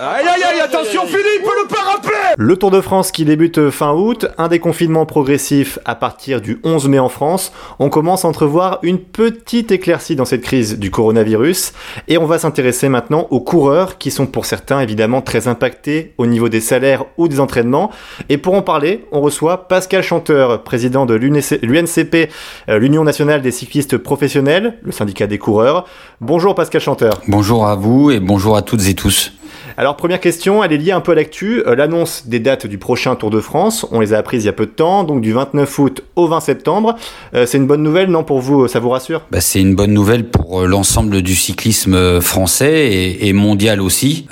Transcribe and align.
Aïe 0.00 0.24
aïe 0.24 0.42
aïe, 0.44 0.60
attention 0.60 1.06
Philippe, 1.06 1.42
le 1.42 1.66
parapet 1.66 2.34
Le 2.38 2.56
Tour 2.56 2.70
de 2.70 2.80
France 2.80 3.10
qui 3.10 3.24
débute 3.24 3.70
fin 3.70 3.94
août, 3.94 4.26
un 4.38 4.46
déconfinement 4.46 5.06
progressif 5.06 5.80
à 5.84 5.96
partir 5.96 6.40
du 6.40 6.60
11 6.62 6.86
mai 6.86 7.00
en 7.00 7.08
France. 7.08 7.52
On 7.80 7.88
commence 7.88 8.24
à 8.24 8.28
entrevoir 8.28 8.78
une 8.82 9.00
petite 9.00 9.72
éclaircie 9.72 10.14
dans 10.14 10.24
cette 10.24 10.42
crise 10.42 10.78
du 10.78 10.92
coronavirus 10.92 11.72
et 12.06 12.16
on 12.16 12.26
va 12.26 12.38
s'intéresser 12.38 12.88
maintenant 12.88 13.26
aux 13.30 13.40
coureurs 13.40 13.98
qui 13.98 14.12
sont 14.12 14.26
pour 14.26 14.44
certains 14.44 14.78
évidemment 14.78 15.20
très 15.20 15.48
impactés 15.48 16.14
au 16.16 16.26
niveau 16.26 16.48
des 16.48 16.60
salaires 16.60 17.04
ou 17.16 17.26
des 17.26 17.40
entraînements. 17.40 17.90
Et 18.28 18.38
pour 18.38 18.54
en 18.54 18.62
parler, 18.62 19.04
on 19.10 19.20
reçoit 19.20 19.66
Pascal 19.66 20.04
Chanteur, 20.04 20.62
président 20.62 21.06
de 21.06 21.14
l'UNCP, 21.14 22.30
euh, 22.68 22.78
l'Union 22.78 23.02
nationale 23.02 23.42
des 23.42 23.50
cyclistes 23.50 23.98
professionnels, 23.98 24.78
le 24.82 24.92
syndicat 24.92 25.26
des 25.26 25.38
coureurs. 25.38 25.86
Bonjour 26.20 26.54
Pascal 26.54 26.80
Chanteur. 26.80 27.20
Bonjour 27.26 27.66
à 27.66 27.74
vous 27.74 28.12
et 28.12 28.20
bonjour 28.20 28.56
à 28.56 28.62
toutes 28.62 28.86
et 28.86 28.94
tous. 28.94 29.32
Alors 29.78 29.94
première 29.94 30.18
question, 30.18 30.64
elle 30.64 30.72
est 30.72 30.76
liée 30.76 30.90
un 30.90 31.00
peu 31.00 31.12
à 31.12 31.14
l'actu. 31.14 31.62
Euh, 31.64 31.76
l'annonce 31.76 32.26
des 32.26 32.40
dates 32.40 32.66
du 32.66 32.78
prochain 32.78 33.14
Tour 33.14 33.30
de 33.30 33.38
France, 33.38 33.86
on 33.92 34.00
les 34.00 34.12
a 34.12 34.18
apprises 34.18 34.42
il 34.42 34.46
y 34.46 34.48
a 34.48 34.52
peu 34.52 34.66
de 34.66 34.72
temps, 34.72 35.04
donc 35.04 35.20
du 35.20 35.32
29 35.32 35.78
août 35.78 36.02
au 36.16 36.26
20 36.26 36.40
septembre. 36.40 36.96
Euh, 37.32 37.46
c'est 37.46 37.58
une 37.58 37.68
bonne 37.68 37.84
nouvelle, 37.84 38.10
non 38.10 38.24
pour 38.24 38.40
vous 38.40 38.66
Ça 38.66 38.80
vous 38.80 38.88
rassure? 38.88 39.22
Bah, 39.30 39.40
C'est 39.40 39.60
une 39.60 39.76
bonne 39.76 39.92
nouvelle 39.92 40.24
pour 40.24 40.62
euh, 40.62 40.66
l'ensemble 40.66 41.22
du 41.22 41.36
cyclisme 41.36 42.20
français 42.20 43.18
et, 43.20 43.32
mondial 43.32 43.80
aussi. 43.80 44.26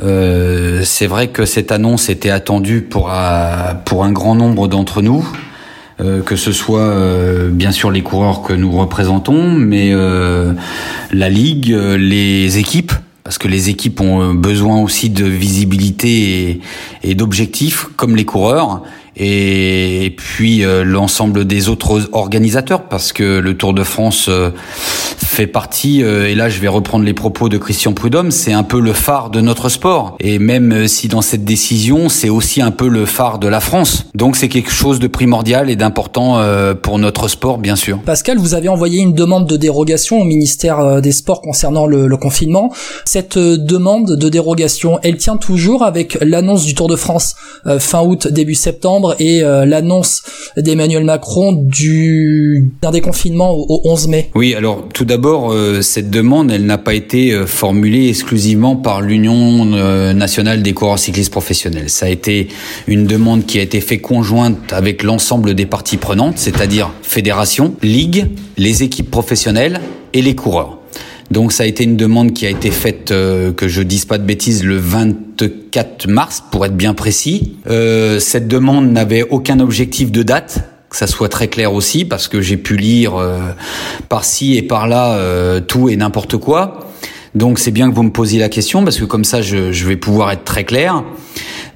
c'est 0.83 1.07
vrai 1.07 1.29
que 1.29 1.45
cette 1.45 1.71
annonce 1.71 2.09
était 2.09 2.31
attendue 2.31 2.83
pour 2.83 3.13
un 3.13 4.13
grand 4.13 4.35
nombre 4.35 4.67
d'entre 4.67 5.01
nous. 5.01 5.25
que 5.99 6.35
ce 6.35 6.51
soit 6.51 6.93
bien 7.51 7.71
sûr 7.71 7.93
les 7.93 8.03
coureurs 8.03 8.43
que 8.43 8.53
nous 8.53 8.73
représentons, 8.73 9.53
mais 9.53 9.93
la 11.13 11.29
ligue, 11.29 11.69
les 11.71 12.59
équipes 12.59 12.93
parce 13.27 13.39
que 13.39 13.49
les 13.49 13.71
équipes 13.71 14.01
ont 14.01 14.23
euh, 14.23 14.35
besoin 14.35 14.81
aussi 14.81 15.11
de 15.11 15.25
visibilité 15.25 16.61
et, 17.03 17.15
d'objectifs, 17.17 17.87
comme 17.97 18.15
les 18.15 18.25
coureurs 18.25 18.85
et 19.17 20.15
puis 20.17 20.65
euh, 20.65 20.85
l'ensemble 20.85 21.47
des 21.47 21.69
autres 21.69 22.09
organisateurs 22.13 22.83
parce 22.83 23.13
que 23.13 23.39
le 23.39 23.57
Tour 23.57 23.73
de 23.73 23.83
France 23.83 24.27
euh, 24.29 24.51
fait 25.17 25.47
partie 25.47 26.01
et 26.01 26.35
là 26.35 26.49
je 26.49 26.61
vais 26.61 26.69
reprendre 26.69 27.05
les 27.05 27.13
propos 27.13 27.49
de 27.49 27.59
Christian 27.59 27.93
Prudhomme, 27.93 28.31
c'est 28.31 28.53
un 28.53 28.63
peu 28.63 28.81
le 28.81 28.93
phare 28.93 29.31
de 29.31 29.41
notre 29.41 29.69
sport 29.69 30.17
et 30.21 30.39
même 30.39 30.89
si 30.89 31.09
dans 31.09 31.23
cette 31.23 31.45
décision, 31.45 32.09
c'est 32.09 32.29
aussi 32.29 32.63
un 32.63 32.71
peu 32.71 32.89
le 32.89 33.05
phare 33.05 33.39
de 33.39 33.49
la 33.49 33.61
France. 33.61 34.07
Donc 34.15 34.37
c'est 34.37 34.49
quelque 34.49 34.71
chose 34.71 34.99
de 34.99 35.07
primordial 35.07 35.69
et 35.69 35.77
d'important 35.77 36.41
pour 36.83 36.99
notre 36.99 37.29
sport 37.29 37.59
bien 37.59 37.77
sûr. 37.77 38.01
Pascal, 38.01 38.39
vous 38.39 38.55
avez 38.55 38.69
envoyé 38.69 39.01
une 39.03 39.13
demande 39.13 39.47
de 39.47 39.57
dérogation 39.57 40.21
au 40.21 40.25
ministère 40.25 41.03
des 41.03 41.13
Sports 41.13 41.43
concernant 41.43 41.87
le, 41.87 42.07
le 42.07 42.17
confinement. 42.17 42.73
Cette 43.05 43.39
demande 43.39 44.17
de 44.17 44.29
dérogation, 44.29 44.99
elle 45.03 45.19
tient 45.19 45.37
toujours 45.37 45.83
avec 45.83 46.17
l'annonce 46.23 46.65
du 46.65 46.75
Tour 46.75 46.89
de 46.89 46.97
France 46.97 47.37
fin 47.79 48.03
août 48.03 48.29
début 48.29 48.55
septembre 48.55 49.06
et 49.19 49.43
euh, 49.43 49.65
l'annonce 49.65 50.23
d'Emmanuel 50.57 51.05
Macron 51.05 51.53
du 51.53 52.73
d'un 52.83 52.91
déconfinement 52.91 53.53
au, 53.53 53.81
11 53.85 54.09
mai. 54.09 54.31
Oui, 54.35 54.55
alors 54.55 54.85
tout 54.93 55.05
d'abord, 55.05 55.53
euh, 55.53 55.83
cette 55.83 56.11
demande, 56.11 56.51
elle 56.51 56.67
n'a 56.67 56.79
pas 56.79 56.95
été 56.95 57.33
euh, 57.33 57.47
formulée 57.47 58.09
exclusivement 58.09 58.77
par 58.77 59.01
l'Union 59.01 59.65
nationale 60.15 60.63
des 60.63 60.73
coureurs 60.73 60.99
cyclistes 60.99 61.31
professionnels. 61.31 61.91
Ça 61.91 62.07
a 62.07 62.09
été 62.09 62.49
une 62.87 63.07
demande 63.07 63.47
qui 63.47 63.59
a 63.59 63.63
été 63.63 63.81
faite 63.81 64.03
conjointe 64.03 64.73
avec 64.73 65.03
l'ensemble 65.03 65.55
des 65.55 65.67
parties 65.67 65.97
prenantes, 65.97 66.39
c'est-à-dire 66.39 66.91
fédération, 67.03 67.75
ligue, 67.83 68.27
les 68.57 68.83
équipes 68.83 69.11
professionnelles 69.11 69.81
et 70.13 70.23
les 70.23 70.35
coureurs. 70.35 70.79
Donc 71.31 71.53
ça 71.53 71.65
a 71.65 71.67
été 71.67 71.85
une 71.85 71.97
demande 71.97 72.33
qui 72.33 72.47
a 72.47 72.51
été 72.51 72.71
faite, 72.71 73.11
euh, 73.11 73.53
que 73.53 73.69
je 73.69 73.83
dise 73.83 74.05
pas 74.05 74.19
de 74.19 74.25
bêtises, 74.25 74.63
le 74.65 74.77
24 74.77 76.09
mars, 76.09 76.43
pour 76.51 76.65
être 76.65 76.77
bien 76.77 76.95
précis. 76.95 77.57
Euh, 77.69 78.21
cette 78.21 78.49
demande 78.49 78.91
n'avait 78.93 79.23
aucun 79.23 79.59
objectif 79.61 80.13
de 80.13 80.23
date, 80.23 80.61
que 80.89 80.97
ça 80.97 81.07
soit 81.07 81.29
très 81.29 81.49
clair 81.49 81.73
aussi, 81.75 82.05
parce 82.05 82.29
que 82.29 82.41
j'ai 82.41 82.57
pu 82.57 82.77
lire 82.77 83.17
euh, 83.17 83.39
par-ci 84.09 84.57
et 84.57 84.63
par-là 84.63 85.61
tout 85.63 85.89
et 85.89 85.97
n'importe 85.97 86.37
quoi. 86.37 86.91
Donc 87.35 87.59
c'est 87.59 87.73
bien 87.73 87.91
que 87.91 87.95
vous 87.95 88.05
me 88.05 88.13
posiez 88.13 88.39
la 88.39 88.49
question, 88.49 88.85
parce 88.85 88.99
que 88.99 89.05
comme 89.05 89.25
ça 89.25 89.43
je, 89.43 89.73
je 89.73 89.87
vais 89.87 89.97
pouvoir 89.97 90.31
être 90.31 90.45
très 90.45 90.65
clair. 90.65 91.03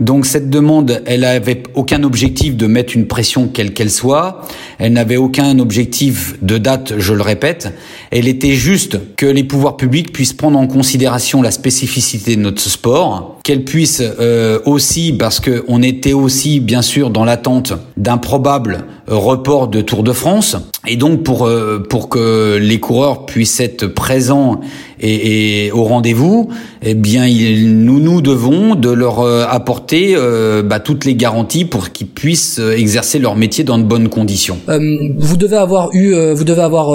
Donc 0.01 0.25
cette 0.25 0.49
demande, 0.49 1.03
elle 1.05 1.25
avait 1.25 1.63
aucun 1.75 2.03
objectif 2.05 2.57
de 2.57 2.67
mettre 2.67 2.97
une 2.97 3.07
pression 3.07 3.49
quelle 3.49 3.75
qu'elle 3.75 3.91
soit. 3.91 4.41
Elle 4.79 4.95
n'avait 4.95 5.19
aucun 5.19 5.59
objectif 5.59 6.37
de 6.43 6.57
date, 6.57 6.95
je 6.99 7.13
le 7.13 7.23
répète. 7.23 7.73
Elle 8.11 8.27
était 8.27 8.55
juste 8.55 8.99
que 9.17 9.27
les 9.27 9.45
pouvoirs 9.45 9.77
publics 9.77 10.13
puissent 10.13 10.33
prendre 10.33 10.59
en 10.59 10.67
considération 10.67 11.43
la 11.43 11.51
spécificité 11.51 12.37
de 12.37 12.41
notre 12.41 12.63
sport, 12.63 13.40
qu'elle 13.43 13.65
puisse 13.65 14.03
euh, 14.21 14.59
aussi, 14.65 15.13
parce 15.13 15.41
que 15.41 15.65
on 15.69 15.83
était 15.83 16.13
aussi 16.13 16.61
bien 16.61 16.83
sûr 16.83 17.11
dans 17.11 17.25
l'attente 17.25 17.73
d'un 17.97 18.19
probable 18.19 18.85
report 19.07 19.69
de 19.69 19.81
Tour 19.81 20.03
de 20.03 20.13
France, 20.13 20.57
et 20.87 20.97
donc 20.97 21.23
pour 21.23 21.47
euh, 21.47 21.83
pour 21.89 22.09
que 22.09 22.57
les 22.57 22.79
coureurs 22.79 23.27
puissent 23.27 23.61
être 23.61 23.87
présents 23.87 24.61
et, 25.01 25.67
et 25.67 25.73
au 25.73 25.85
rendez-vous, 25.85 26.49
eh 26.83 26.95
bien 26.95 27.27
il, 27.27 27.85
nous 27.85 28.01
nous 28.01 28.23
devons 28.23 28.75
de 28.75 28.91
leur 28.91 29.21
euh, 29.21 29.45
apporter 29.49 30.15
euh, 30.17 30.63
bah, 30.63 30.79
toutes 30.79 31.05
les 31.05 31.15
garanties 31.15 31.65
pour 31.65 31.91
qu'ils 31.91 32.07
puissent 32.07 32.59
exercer 32.59 33.19
leur 33.19 33.37
métier 33.37 33.65
dans 33.65 33.79
de 33.79 33.85
bonnes 33.85 34.09
conditions. 34.09 34.59
vous 34.69 35.37
devez 35.37 35.57
avoir 35.57 35.91
eu 35.93 36.15
vous 36.33 36.45
devez 36.45 36.63
avoir 36.63 36.91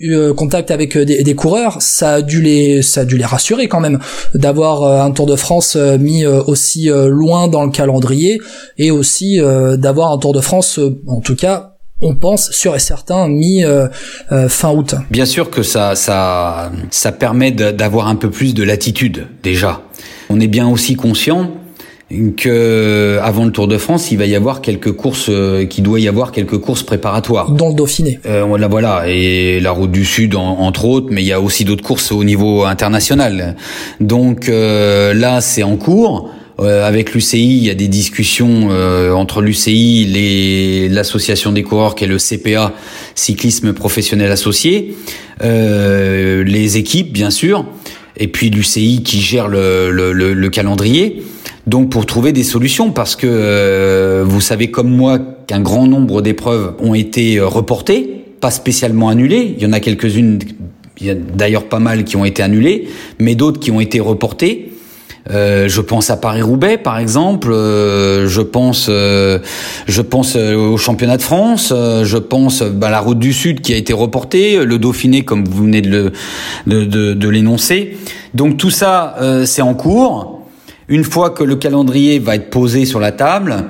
eu 0.00 0.32
contact 0.34 0.70
avec 0.70 0.96
des, 0.96 1.22
des, 1.22 1.34
coureurs, 1.34 1.76
ça 1.80 2.14
a 2.14 2.22
dû 2.22 2.42
les 2.42 2.82
ça 2.82 3.02
a 3.02 3.04
dû 3.04 3.16
les 3.16 3.24
rassurer 3.24 3.68
quand 3.68 3.80
même 3.80 3.98
d'avoir 4.34 5.04
un 5.04 5.10
Tour 5.10 5.26
de 5.26 5.36
France 5.36 5.76
mis 5.76 6.26
aussi 6.26 6.88
loin 6.88 7.48
dans 7.48 7.64
le 7.64 7.70
calendrier 7.70 8.40
et 8.78 8.90
aussi 8.90 9.38
d'avoir 9.78 10.12
un 10.12 10.18
Tour 10.18 10.32
de 10.32 10.40
France 10.40 10.80
en 11.06 11.20
tout 11.20 11.36
cas 11.36 11.70
on 12.02 12.14
pense 12.14 12.50
sûr 12.50 12.74
et 12.74 12.78
certain 12.78 13.28
mi 13.28 13.64
euh, 13.64 13.88
euh, 14.32 14.48
fin 14.48 14.70
août. 14.70 14.94
Bien 15.10 15.26
sûr 15.26 15.50
que 15.50 15.62
ça 15.62 15.94
ça 15.94 16.72
ça 16.90 17.12
permet 17.12 17.50
d'avoir 17.50 18.08
un 18.08 18.16
peu 18.16 18.30
plus 18.30 18.54
de 18.54 18.62
latitude 18.62 19.26
déjà. 19.42 19.82
On 20.28 20.40
est 20.40 20.48
bien 20.48 20.68
aussi 20.68 20.96
conscient 20.96 21.50
que 22.36 23.18
avant 23.22 23.44
le 23.44 23.52
Tour 23.52 23.68
de 23.68 23.78
France, 23.78 24.10
il 24.10 24.18
va 24.18 24.26
y 24.26 24.34
avoir 24.34 24.60
quelques 24.60 24.92
courses, 24.92 25.28
euh, 25.28 25.64
qu'il 25.66 25.84
doit 25.84 26.00
y 26.00 26.08
avoir 26.08 26.32
quelques 26.32 26.58
courses 26.58 26.82
préparatoires. 26.82 27.50
Dans 27.50 27.68
le 27.68 27.74
Dauphiné. 27.74 28.18
Euh, 28.26 28.58
là 28.58 28.68
voilà, 28.68 29.04
et 29.06 29.60
la 29.60 29.70
Route 29.70 29.92
du 29.92 30.04
Sud 30.04 30.34
entre 30.34 30.84
autres, 30.84 31.08
mais 31.10 31.22
il 31.22 31.26
y 31.26 31.32
a 31.32 31.40
aussi 31.40 31.64
d'autres 31.64 31.84
courses 31.84 32.12
au 32.12 32.24
niveau 32.24 32.64
international. 32.64 33.56
Donc 34.00 34.48
là, 34.48 35.40
c'est 35.40 35.62
en 35.62 35.76
cours. 35.76 36.30
Euh, 36.60 36.86
avec 36.86 37.14
l'UCI, 37.14 37.56
il 37.56 37.64
y 37.64 37.70
a 37.70 37.74
des 37.74 37.88
discussions 37.88 38.68
euh, 38.70 39.12
entre 39.12 39.40
l'UCI, 39.40 40.88
l'association 40.90 41.52
des 41.52 41.62
coureurs 41.62 41.94
qui 41.94 42.04
est 42.04 42.06
le 42.06 42.18
CPA, 42.18 42.74
cyclisme 43.14 43.72
professionnel 43.72 44.30
associé, 44.30 44.94
euh, 45.42 46.44
les 46.44 46.76
équipes 46.76 47.12
bien 47.12 47.30
sûr, 47.30 47.64
et 48.18 48.28
puis 48.28 48.50
l'UCI 48.50 49.02
qui 49.02 49.20
gère 49.22 49.48
le, 49.48 49.90
le, 49.90 50.12
le, 50.12 50.50
calendrier. 50.50 51.22
Donc 51.66 51.90
pour 51.90 52.06
trouver 52.06 52.32
des 52.32 52.42
solutions, 52.42 52.90
parce 52.90 53.16
que 53.16 54.22
vous 54.26 54.40
savez 54.40 54.70
comme 54.70 54.90
moi 54.90 55.18
qu'un 55.46 55.60
grand 55.60 55.86
nombre 55.86 56.22
d'épreuves 56.22 56.74
ont 56.80 56.94
été 56.94 57.40
reportées, 57.40 58.24
pas 58.40 58.50
spécialement 58.50 59.08
annulées. 59.08 59.54
Il 59.56 59.62
y 59.62 59.66
en 59.66 59.72
a 59.72 59.80
quelques-unes, 59.80 60.38
il 61.00 61.06
y 61.06 61.10
a 61.10 61.14
d'ailleurs 61.14 61.64
pas 61.64 61.78
mal 61.78 62.04
qui 62.04 62.16
ont 62.16 62.24
été 62.24 62.42
annulées, 62.42 62.88
mais 63.18 63.34
d'autres 63.34 63.60
qui 63.60 63.70
ont 63.70 63.80
été 63.80 64.00
reportées. 64.00 64.70
Euh, 65.30 65.68
je 65.68 65.80
pense 65.80 66.10
à 66.10 66.16
Paris-Roubaix, 66.16 66.78
par 66.78 66.98
exemple. 66.98 67.50
Euh, 67.52 68.26
je 68.26 68.40
pense, 68.40 68.86
euh, 68.88 69.38
je 69.86 70.02
pense 70.02 70.36
au 70.36 70.76
championnat 70.76 71.16
de 71.16 71.22
France. 71.22 71.72
je 71.72 72.16
pense 72.16 72.62
bah, 72.62 72.90
la 72.90 73.00
Route 73.00 73.18
du 73.18 73.32
Sud 73.32 73.60
qui 73.60 73.74
a 73.74 73.76
été 73.76 73.92
reportée, 73.92 74.64
le 74.64 74.78
Dauphiné, 74.78 75.22
comme 75.22 75.44
vous 75.44 75.64
venez 75.64 75.82
de, 75.82 76.12
le, 76.66 76.86
de, 76.86 77.14
de, 77.14 77.28
l'énoncer. 77.28 77.96
Donc 78.34 78.56
tout 78.56 78.70
ça, 78.70 79.16
c'est 79.44 79.62
en 79.62 79.74
cours. 79.74 80.29
Une 80.90 81.04
fois 81.04 81.30
que 81.30 81.42
le 81.42 81.56
calendrier 81.56 82.18
va 82.18 82.34
être 82.34 82.50
posé 82.50 82.84
sur 82.84 83.00
la 83.00 83.12
table, 83.12 83.64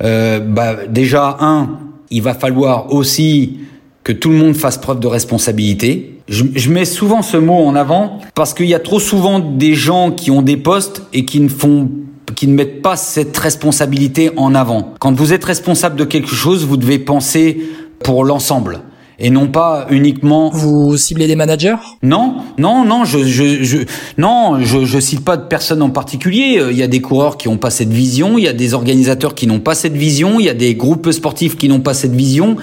bah, 0.00 0.76
déjà 0.88 1.38
un, 1.40 1.80
il 2.10 2.22
va 2.22 2.34
falloir 2.34 2.92
aussi 2.92 3.58
que 4.04 4.12
tout 4.12 4.30
le 4.30 4.36
monde 4.36 4.54
fasse 4.54 4.78
preuve 4.78 5.00
de 5.00 5.08
responsabilité 5.08 6.16
je, 6.28 6.70
mets 6.70 6.84
souvent 6.84 7.22
ce 7.22 7.36
mot 7.36 7.64
en 7.64 7.76
avant 7.76 8.18
parce 8.34 8.52
qu'il 8.52 8.66
y 8.66 8.74
a 8.74 8.80
trop 8.80 8.98
souvent 8.98 9.38
des 9.38 9.74
gens 9.74 10.10
qui 10.10 10.30
ont 10.30 10.42
des 10.42 10.56
postes 10.56 11.02
et 11.12 11.24
qui 11.24 11.40
ne 11.40 11.48
font 11.48 11.88
qui 12.34 12.48
ne 12.48 12.54
mettent 12.54 12.82
pas 12.82 12.96
cette 12.96 13.36
responsabilité 13.38 14.30
en 14.36 14.54
avant. 14.54 14.94
Quand 14.98 15.14
vous 15.14 15.32
êtes 15.32 15.44
responsable 15.44 15.96
de 15.96 16.04
quelque 16.04 16.34
chose, 16.34 16.66
vous 16.66 16.76
devez 16.76 16.98
penser 16.98 17.62
pour 18.02 18.24
l'ensemble 18.24 18.80
et 19.18 19.30
non 19.30 19.48
pas 19.48 19.86
uniquement. 19.90 20.50
Vous 20.50 20.96
ciblez 20.96 21.26
des 21.26 21.36
managers? 21.36 21.76
Non, 22.02 22.36
non, 22.58 22.84
non, 22.84 23.04
je, 23.04 23.24
je, 23.24 23.62
je 23.62 23.78
non, 24.18 24.60
je, 24.60 24.84
je 24.84 25.00
cite 25.00 25.24
pas 25.24 25.36
de 25.36 25.46
personne 25.46 25.82
en 25.82 25.90
particulier. 25.90 26.62
Il 26.70 26.76
y 26.76 26.82
a 26.82 26.88
des 26.88 27.00
coureurs 27.00 27.36
qui 27.36 27.48
n'ont 27.48 27.56
pas 27.56 27.70
cette 27.70 27.92
vision, 27.92 28.38
il 28.38 28.44
y 28.44 28.48
a 28.48 28.52
des 28.52 28.74
organisateurs 28.74 29.34
qui 29.34 29.46
n'ont 29.46 29.60
pas 29.60 29.74
cette 29.74 29.96
vision, 29.96 30.38
il 30.38 30.46
y 30.46 30.50
a 30.50 30.54
des 30.54 30.74
groupes 30.74 31.10
sportifs 31.10 31.56
qui 31.56 31.68
n'ont 31.68 31.80
pas 31.80 31.94
cette 31.94 32.14
vision. 32.14 32.56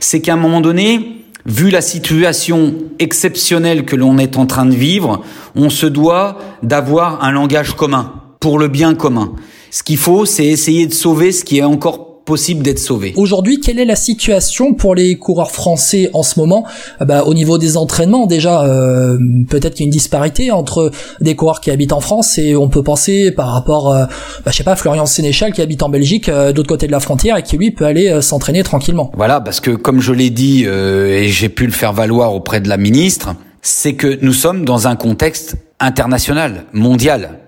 C'est 0.00 0.20
qu'à 0.20 0.34
un 0.34 0.36
moment 0.36 0.60
donné, 0.60 1.24
vu 1.46 1.70
la 1.70 1.80
situation 1.80 2.74
exceptionnelle 2.98 3.84
que 3.84 3.96
l'on 3.96 4.18
est 4.18 4.36
en 4.36 4.46
train 4.46 4.66
de 4.66 4.74
vivre, 4.74 5.22
on 5.54 5.70
se 5.70 5.86
doit 5.86 6.38
d'avoir 6.62 7.24
un 7.24 7.32
langage 7.32 7.74
commun. 7.74 8.14
pour 8.42 8.58
le 8.58 8.66
bien 8.66 8.94
commun. 8.94 9.32
Ce 9.70 9.84
qu'il 9.84 9.96
faut, 9.96 10.26
c'est 10.26 10.44
essayer 10.44 10.86
de 10.86 10.92
sauver 10.92 11.30
ce 11.30 11.44
qui 11.44 11.58
est 11.58 11.62
encore 11.62 12.01
possible 12.24 12.62
d'être 12.62 12.78
sauvé. 12.78 13.12
Aujourd'hui, 13.16 13.60
quelle 13.60 13.78
est 13.78 13.84
la 13.84 13.96
situation 13.96 14.74
pour 14.74 14.94
les 14.94 15.16
coureurs 15.16 15.50
français 15.50 16.10
en 16.12 16.22
ce 16.22 16.38
moment? 16.38 16.64
Ah 17.00 17.04
bah, 17.04 17.24
Au 17.24 17.34
niveau 17.34 17.58
des 17.58 17.76
entraînements, 17.76 18.26
déjà, 18.26 18.62
euh, 18.64 19.18
peut-être 19.48 19.74
qu'il 19.74 19.84
y 19.84 19.86
a 19.86 19.88
une 19.88 19.92
disparité 19.92 20.50
entre 20.50 20.90
des 21.20 21.34
coureurs 21.34 21.60
qui 21.60 21.70
habitent 21.70 21.92
en 21.92 22.00
France 22.00 22.38
et 22.38 22.56
on 22.56 22.68
peut 22.68 22.82
penser 22.82 23.30
par 23.30 23.52
rapport, 23.52 23.92
euh, 23.92 24.04
bah, 24.44 24.50
je 24.50 24.56
sais 24.56 24.64
pas, 24.64 24.76
Florian 24.76 25.06
Sénéchal 25.06 25.52
qui 25.52 25.62
habite 25.62 25.82
en 25.82 25.88
Belgique, 25.88 26.28
euh, 26.28 26.52
d'autre 26.52 26.68
côté 26.68 26.86
de 26.86 26.92
la 26.92 27.00
frontière 27.00 27.36
et 27.36 27.42
qui 27.42 27.56
lui 27.56 27.70
peut 27.70 27.84
aller 27.84 28.08
euh, 28.08 28.20
s'entraîner 28.20 28.62
tranquillement. 28.62 29.10
Voilà, 29.16 29.40
parce 29.40 29.60
que 29.60 29.70
comme 29.70 30.00
je 30.00 30.12
l'ai 30.12 30.30
dit 30.30 30.64
euh, 30.66 31.08
et 31.08 31.28
j'ai 31.28 31.48
pu 31.48 31.66
le 31.66 31.72
faire 31.72 31.92
valoir 31.92 32.34
auprès 32.34 32.60
de 32.60 32.68
la 32.68 32.76
ministre, 32.76 33.34
c'est 33.60 33.94
que 33.94 34.18
nous 34.22 34.32
sommes 34.32 34.64
dans 34.64 34.88
un 34.88 34.96
contexte 34.96 35.56
international, 35.80 36.64
mondial. 36.72 37.38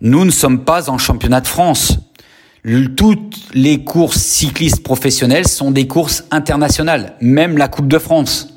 Nous 0.00 0.24
ne 0.24 0.30
sommes 0.30 0.60
pas 0.60 0.90
en 0.90 0.98
championnat 0.98 1.40
de 1.40 1.46
France 1.46 1.98
toutes 2.96 3.36
les 3.54 3.84
courses 3.84 4.20
cyclistes 4.20 4.82
professionnelles 4.82 5.46
sont 5.46 5.70
des 5.70 5.86
courses 5.86 6.24
internationales, 6.30 7.14
même 7.20 7.58
la 7.58 7.68
Coupe 7.68 7.86
de 7.86 7.98
France. 7.98 8.48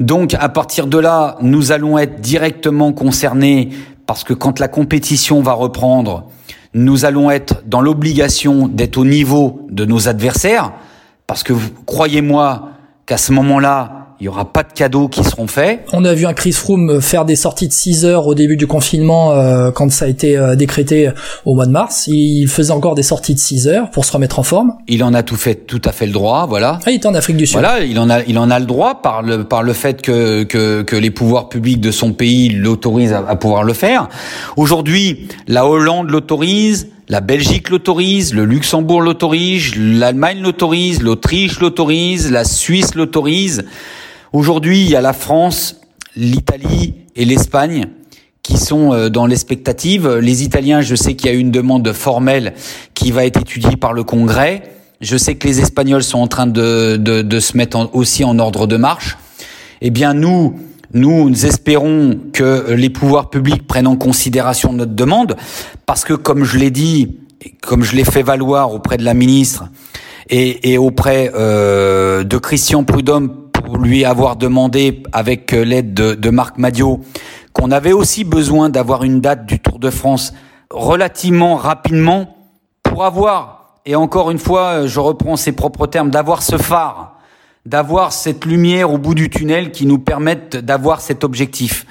Donc 0.00 0.34
à 0.34 0.48
partir 0.48 0.86
de 0.86 0.98
là, 0.98 1.38
nous 1.40 1.72
allons 1.72 1.96
être 1.96 2.20
directement 2.20 2.92
concernés 2.92 3.70
parce 4.06 4.24
que 4.24 4.34
quand 4.34 4.58
la 4.58 4.68
compétition 4.68 5.40
va 5.40 5.52
reprendre, 5.52 6.28
nous 6.74 7.04
allons 7.04 7.30
être 7.30 7.62
dans 7.66 7.80
l'obligation 7.80 8.68
d'être 8.68 8.98
au 8.98 9.04
niveau 9.04 9.66
de 9.70 9.84
nos 9.84 10.08
adversaires 10.08 10.72
parce 11.26 11.42
que 11.42 11.54
croyez-moi 11.86 12.70
qu'à 13.06 13.16
ce 13.16 13.32
moment-là, 13.32 14.01
il 14.20 14.26
y 14.26 14.28
aura 14.28 14.44
pas 14.44 14.62
de 14.62 14.72
cadeaux 14.72 15.08
qui 15.08 15.24
seront 15.24 15.46
faits. 15.46 15.84
On 15.92 16.04
a 16.04 16.14
vu 16.14 16.26
un 16.26 16.32
Chris 16.32 16.52
Froome 16.52 17.00
faire 17.00 17.24
des 17.24 17.36
sorties 17.36 17.68
de 17.68 17.72
6 17.72 18.04
heures 18.04 18.26
au 18.26 18.34
début 18.34 18.56
du 18.56 18.66
confinement 18.66 19.32
euh, 19.32 19.70
quand 19.70 19.90
ça 19.90 20.04
a 20.04 20.08
été 20.08 20.36
euh, 20.36 20.54
décrété 20.54 21.10
au 21.44 21.54
mois 21.54 21.66
de 21.66 21.72
mars. 21.72 22.06
Il 22.06 22.46
faisait 22.48 22.72
encore 22.72 22.94
des 22.94 23.02
sorties 23.02 23.34
de 23.34 23.38
6 23.38 23.68
heures 23.68 23.90
pour 23.90 24.04
se 24.04 24.12
remettre 24.12 24.38
en 24.38 24.42
forme. 24.42 24.74
Il 24.88 25.02
en 25.04 25.14
a 25.14 25.22
tout 25.22 25.36
fait, 25.36 25.66
tout 25.66 25.82
à 25.84 25.92
fait 25.92 26.06
le 26.06 26.12
droit, 26.12 26.46
voilà. 26.48 26.78
Ah, 26.86 26.90
il 26.90 26.94
est 26.94 27.06
en 27.06 27.14
Afrique 27.14 27.36
du 27.36 27.46
Sud. 27.46 27.58
Voilà, 27.58 27.80
il 27.80 27.98
en 27.98 28.10
a, 28.10 28.22
il 28.22 28.38
en 28.38 28.50
a 28.50 28.58
le 28.58 28.66
droit 28.66 29.02
par 29.02 29.22
le 29.22 29.44
par 29.44 29.62
le 29.62 29.72
fait 29.72 30.02
que 30.02 30.44
que, 30.44 30.82
que 30.82 30.96
les 30.96 31.10
pouvoirs 31.10 31.48
publics 31.48 31.80
de 31.80 31.90
son 31.90 32.12
pays 32.12 32.48
l'autorisent 32.48 33.12
à, 33.12 33.24
à 33.26 33.36
pouvoir 33.36 33.64
le 33.64 33.72
faire. 33.72 34.08
Aujourd'hui, 34.56 35.28
la 35.48 35.66
Hollande 35.66 36.10
l'autorise. 36.10 36.88
La 37.12 37.20
Belgique 37.20 37.68
l'autorise, 37.68 38.32
le 38.32 38.46
Luxembourg 38.46 39.02
l'autorise, 39.02 39.74
l'Allemagne 39.76 40.40
l'autorise, 40.40 41.02
l'Autriche 41.02 41.60
l'autorise, 41.60 42.30
la 42.30 42.44
Suisse 42.44 42.94
l'autorise. 42.94 43.66
Aujourd'hui, 44.32 44.80
il 44.80 44.88
y 44.88 44.96
a 44.96 45.02
la 45.02 45.12
France, 45.12 45.82
l'Italie 46.16 46.94
et 47.14 47.26
l'Espagne 47.26 47.88
qui 48.42 48.56
sont 48.56 48.94
euh, 48.94 49.10
dans 49.10 49.26
l'expectative. 49.26 50.08
Les 50.08 50.42
Italiens, 50.42 50.80
je 50.80 50.94
sais 50.94 51.14
qu'il 51.14 51.30
y 51.30 51.34
a 51.34 51.36
une 51.36 51.50
demande 51.50 51.92
formelle 51.92 52.54
qui 52.94 53.10
va 53.10 53.26
être 53.26 53.42
étudiée 53.42 53.76
par 53.76 53.92
le 53.92 54.04
Congrès. 54.04 54.62
Je 55.02 55.18
sais 55.18 55.34
que 55.34 55.46
les 55.46 55.60
Espagnols 55.60 56.04
sont 56.04 56.20
en 56.20 56.28
train 56.28 56.46
de, 56.46 57.38
se 57.40 57.56
mettre 57.58 57.90
aussi 57.92 58.24
en 58.24 58.38
ordre 58.38 58.66
de 58.66 58.78
marche. 58.78 59.18
Eh 59.82 59.90
bien, 59.90 60.14
nous, 60.14 60.58
nous, 60.94 61.30
espérons 61.46 62.18
que 62.32 62.72
les 62.72 62.90
pouvoirs 62.90 63.30
publics 63.30 63.66
prennent 63.66 63.86
en 63.86 63.96
considération 63.96 64.72
notre 64.72 64.94
demande, 64.94 65.36
parce 65.86 66.04
que, 66.04 66.12
comme 66.12 66.44
je 66.44 66.58
l'ai 66.58 66.70
dit, 66.70 67.18
comme 67.62 67.82
je 67.82 67.96
l'ai 67.96 68.04
fait 68.04 68.22
valoir 68.22 68.72
auprès 68.72 68.96
de 68.96 69.04
la 69.04 69.14
ministre 69.14 69.64
et, 70.28 70.78
auprès 70.78 71.30
euh, 71.34 72.24
de 72.24 72.38
Christian 72.38 72.84
Prudhomme 72.84 73.48
pour 73.52 73.78
lui 73.78 74.04
avoir 74.04 74.36
demandé, 74.36 75.02
avec 75.12 75.52
euh, 75.52 75.62
l'aide 75.62 75.94
de, 75.94 76.14
de 76.14 76.30
Marc 76.30 76.58
Madio, 76.58 77.00
qu'on 77.52 77.70
avait 77.70 77.92
aussi 77.92 78.24
besoin 78.24 78.70
d'avoir 78.70 79.04
une 79.04 79.20
date 79.20 79.46
du 79.46 79.58
Tour 79.60 79.78
de 79.78 79.90
France 79.90 80.32
relativement 80.70 81.56
rapidement 81.56 82.36
pour 82.82 83.04
avoir, 83.04 83.80
et 83.84 83.94
encore 83.94 84.30
une 84.30 84.38
fois, 84.38 84.86
je 84.86 85.00
reprends 85.00 85.36
ses 85.36 85.52
propres 85.52 85.86
termes, 85.86 86.10
d'avoir 86.10 86.42
ce 86.42 86.56
phare, 86.56 87.11
d'avoir 87.66 88.12
cette 88.12 88.44
lumière 88.44 88.92
au 88.92 88.98
bout 88.98 89.14
du 89.14 89.30
tunnel 89.30 89.70
qui 89.70 89.86
nous 89.86 89.98
permette 89.98 90.56
d'avoir 90.56 91.00
cet 91.00 91.24
objectif. 91.24 91.86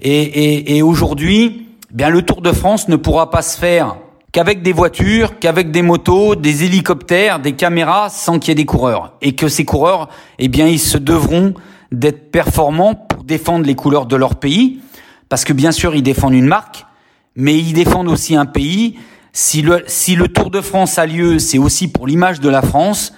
Et, 0.00 0.22
et, 0.22 0.76
et 0.76 0.82
aujourd'hui, 0.82 1.68
bien 1.90 2.08
le 2.08 2.22
Tour 2.22 2.40
de 2.40 2.52
France 2.52 2.88
ne 2.88 2.96
pourra 2.96 3.30
pas 3.30 3.42
se 3.42 3.58
faire 3.58 3.96
qu'avec 4.32 4.62
des 4.62 4.72
voitures, 4.72 5.38
qu'avec 5.38 5.70
des 5.70 5.82
motos, 5.82 6.36
des 6.36 6.64
hélicoptères, 6.64 7.40
des 7.40 7.52
caméras, 7.52 8.08
sans 8.10 8.38
qu'il 8.38 8.50
y 8.50 8.52
ait 8.52 8.54
des 8.54 8.64
coureurs. 8.64 9.14
Et 9.20 9.34
que 9.34 9.48
ces 9.48 9.64
coureurs, 9.64 10.08
eh 10.38 10.48
bien, 10.48 10.66
ils 10.66 10.80
se 10.80 10.98
devront 10.98 11.54
d'être 11.92 12.30
performants 12.30 12.94
pour 12.94 13.24
défendre 13.24 13.66
les 13.66 13.74
couleurs 13.74 14.06
de 14.06 14.16
leur 14.16 14.36
pays, 14.36 14.80
parce 15.28 15.44
que 15.44 15.52
bien 15.52 15.72
sûr, 15.72 15.94
ils 15.94 16.02
défendent 16.02 16.34
une 16.34 16.46
marque, 16.46 16.86
mais 17.34 17.56
ils 17.56 17.72
défendent 17.72 18.08
aussi 18.08 18.36
un 18.36 18.46
pays. 18.46 18.98
Si 19.32 19.62
le, 19.62 19.82
si 19.86 20.14
le 20.14 20.28
Tour 20.28 20.50
de 20.50 20.60
France 20.60 20.98
a 20.98 21.06
lieu, 21.06 21.38
c'est 21.38 21.58
aussi 21.58 21.88
pour 21.88 22.06
l'image 22.06 22.40
de 22.40 22.48
la 22.48 22.62
France. 22.62 23.12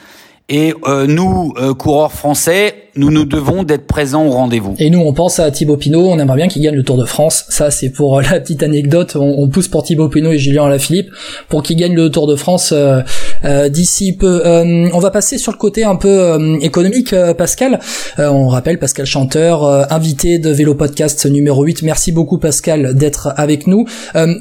Et 0.48 0.74
euh, 0.86 1.06
nous, 1.06 1.54
euh, 1.56 1.74
coureurs 1.74 2.12
français, 2.12 2.90
nous 2.94 3.10
nous 3.10 3.24
devons 3.24 3.62
d'être 3.62 3.86
présents 3.86 4.26
au 4.26 4.30
rendez-vous. 4.30 4.74
Et 4.78 4.90
nous, 4.90 5.00
on 5.00 5.12
pense 5.14 5.38
à 5.38 5.50
Thibaut 5.50 5.76
Pinot, 5.76 6.08
on 6.08 6.18
aimerait 6.18 6.36
bien 6.36 6.48
qu'il 6.48 6.62
gagne 6.62 6.74
le 6.74 6.82
Tour 6.82 6.98
de 6.98 7.04
France. 7.04 7.44
Ça, 7.48 7.70
c'est 7.70 7.90
pour 7.90 8.18
euh, 8.18 8.22
la 8.30 8.40
petite 8.40 8.62
anecdote. 8.62 9.16
On, 9.16 9.48
pousse 9.48 9.68
pour 9.68 9.82
Thibaut 9.82 10.08
Pinot 10.08 10.32
et 10.32 10.38
Julien 10.38 10.64
Alaphilippe 10.64 11.10
pour 11.48 11.62
qu'ils 11.62 11.76
gagnent 11.76 11.94
le 11.94 12.10
Tour 12.10 12.26
de 12.26 12.36
France 12.36 12.72
euh, 12.72 13.00
euh, 13.44 13.68
d'ici 13.68 14.16
peu. 14.16 14.42
on 14.44 14.98
va 14.98 15.10
passer 15.10 15.38
sur 15.38 15.52
le 15.52 15.58
côté 15.58 15.84
un 15.84 15.96
peu 15.96 16.58
économique, 16.60 17.14
Pascal. 17.36 17.80
on 18.18 18.48
rappelle 18.48 18.78
Pascal 18.78 19.06
Chanteur, 19.06 19.64
invité 19.92 20.38
de 20.38 20.50
Vélo 20.50 20.74
Podcast 20.74 21.26
numéro 21.26 21.62
8. 21.64 21.82
Merci 21.82 22.12
beaucoup, 22.12 22.38
Pascal, 22.38 22.94
d'être 22.94 23.32
avec 23.36 23.66
nous. 23.66 23.86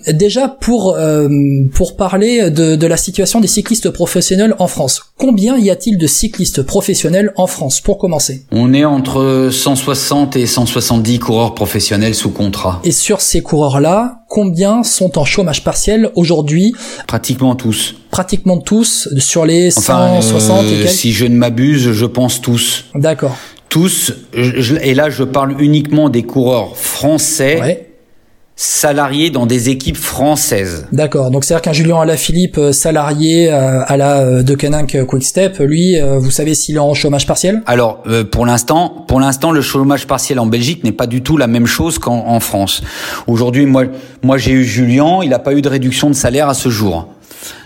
déjà, 0.07 0.47
pour 0.47 0.97
pour 1.74 1.95
parler 1.95 2.50
de, 2.50 2.75
de 2.75 2.88
la 2.88 2.97
situation 2.97 3.39
des 3.39 3.47
cyclistes 3.47 3.89
professionnels 3.89 4.56
en 4.59 4.68
France, 4.68 5.01
combien 5.18 5.57
y 5.57 5.69
a-t-il 5.69 5.97
de 5.97 6.07
cyclistes 6.07 6.62
professionnels 6.62 7.31
en 7.36 7.47
France, 7.47 7.81
pour 7.81 7.97
commencer? 7.97 8.41
On 8.52 8.74
est 8.74 8.86
entre 8.86 9.50
160 9.52 10.36
et 10.36 10.46
170 10.46 11.20
coureurs 11.20 11.56
professionnels 11.56 12.16
sous 12.16 12.32
contrat. 12.32 12.82
Et 12.84 12.92
sur 12.92 13.22
ces 13.22 13.42
coureurs-là, 13.42 14.24
combien 14.28 14.84
sont 14.84 15.18
en 15.18 15.26
chômage 15.26 15.64
partiel 15.64 16.12
aujourd'hui? 16.16 16.74
Pratiquement 17.08 17.56
tous. 17.56 17.96
Pratiquement 18.10 18.58
tous 18.58 19.10
sur 19.18 19.46
les 19.46 19.78
enfin, 19.78 20.22
160 20.22 20.58
euh, 20.58 20.62
et 20.64 20.78
quelques? 20.84 20.90
Si 20.90 21.12
je 21.14 21.26
ne 21.26 21.36
m'abuse, 21.36 21.92
je 21.92 22.06
pense 22.06 22.42
tous. 22.42 22.86
D'accord. 22.96 23.36
Tous, 23.70 24.14
et 24.34 24.94
là 24.94 25.10
je 25.10 25.24
parle 25.24 25.62
uniquement 25.62 26.10
des 26.10 26.24
coureurs 26.24 26.76
français. 26.76 27.62
Ouais 27.62 27.91
salarié 28.56 29.30
dans 29.30 29.45
des 29.45 29.69
équipes 29.69 29.98
françaises. 29.98 30.88
D'accord. 30.92 31.31
Donc 31.31 31.44
c'est-à-dire 31.44 31.63
qu'un 31.63 31.74
Julien 31.74 32.01
Alaphilippe 32.01 32.57
euh, 32.57 32.71
salarié 32.71 33.52
euh, 33.52 33.81
à 33.85 33.97
la 33.97 34.19
euh, 34.19 34.44
de 34.44 34.56
Quick 34.56 35.06
Quickstep, 35.07 35.59
lui, 35.59 35.95
vous 35.99 36.31
savez 36.31 36.54
s'il 36.54 36.76
est 36.76 36.80
en 36.80 36.94
chômage 36.94 37.26
partiel? 37.26 37.61
Alors 37.66 38.04
pour 38.31 38.45
l'instant, 38.45 39.06
pour 39.07 39.19
l'instant, 39.19 39.52
le 39.52 39.61
chômage 39.61 40.07
partiel 40.07 40.40
en 40.40 40.45
Belgique 40.45 40.83
n'est 40.83 40.92
pas 40.92 41.07
du 41.07 41.21
tout 41.21 41.37
la 41.37 41.47
même 41.47 41.66
chose 41.66 41.97
qu'en 41.97 42.40
France. 42.40 42.81
Aujourd'hui, 43.28 43.66
moi, 43.66 43.85
moi 44.21 44.37
j'ai 44.37 44.52
eu 44.52 44.64
Julien, 44.64 45.19
il 45.23 45.30
n'a 45.30 45.40
pas 45.40 45.54
eu 45.54 45.61
de 45.61 45.69
réduction 45.69 46.09
de 46.09 46.16
salaire 46.16 46.49
à 46.49 46.54
ce 46.54 46.69
jour. 46.69 47.07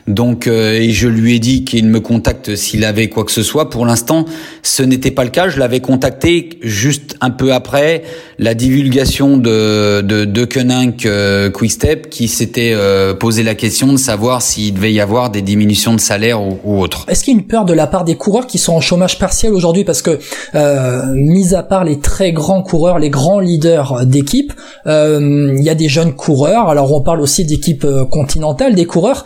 Donc, 0.08 0.48
euh, 0.48 0.74
et 0.74 0.92
je 0.92 1.08
lui 1.08 1.36
ai 1.36 1.40
dit 1.40 1.64
qu'il 1.64 1.88
me 1.88 2.00
contacte 2.00 2.56
s'il 2.56 2.84
avait 2.86 3.10
quoi 3.10 3.24
que 3.24 3.32
ce 3.32 3.44
soit. 3.44 3.70
Pour 3.70 3.86
l'instant, 3.86 4.26
ce 4.62 4.84
n'était 4.84 5.12
pas 5.12 5.24
le 5.24 5.32
cas. 5.32 5.50
Je 5.50 5.60
l'avais 5.60 5.80
contacté 5.80 6.60
juste 6.62 7.16
un 7.22 7.32
peu 7.32 7.54
après 7.54 8.04
la 8.38 8.54
divulgation 8.54 9.38
de 9.38 10.02
de, 10.02 10.26
de 10.26 10.46
Koenig 10.46 11.06
euh, 11.06 11.50
Quickstep, 11.50 12.10
qui 12.10 12.28
s'était 12.28 12.72
euh, 12.74 13.14
posé 13.14 13.44
la 13.44 13.56
question 13.56 13.92
de 13.92 13.98
savoir 13.98 14.42
s'il 14.42 14.74
devait 14.74 14.94
y 14.94 15.00
avoir 15.00 15.30
des 15.30 15.42
diminutions 15.42 15.94
de 15.94 16.00
salaire 16.00 16.42
ou, 16.42 16.60
ou 16.64 16.82
autre. 16.82 17.06
Est-ce 17.08 17.24
qu'il 17.24 17.34
y 17.34 17.38
a 17.38 17.40
une 17.40 17.48
peur 17.48 17.66
de 17.66 17.74
la 17.74 17.88
part 17.88 18.04
des 18.04 18.16
coureurs 18.16 18.48
qui 18.48 18.58
sont 18.58 18.74
en 18.74 18.82
chômage 18.82 19.20
partiel 19.20 19.54
aujourd'hui? 19.54 19.84
Parce 19.84 20.02
que, 20.02 20.20
euh, 20.56 21.02
mis 21.14 21.54
à 21.54 21.64
part 21.64 21.84
les 21.84 22.00
très 22.00 22.32
grands 22.32 22.62
coureurs, 22.62 23.00
les 23.00 23.10
grands 23.10 23.40
leaders 23.40 24.06
d'équipe, 24.06 24.54
euh, 24.88 25.54
il 25.58 25.64
y 25.64 25.70
a 25.70 25.76
des 25.76 25.90
jeunes 25.90 26.14
coureurs. 26.14 26.70
Alors, 26.70 26.94
on 26.94 27.02
parle 27.02 27.22
aussi 27.22 27.46
d'équipes 27.46 27.88
continentales, 28.12 28.76
des 28.76 28.86
coureurs 28.86 29.26